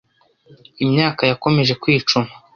Imyaka 0.83 1.21
yakomeje 1.31 1.73
kwicuma 1.81 2.29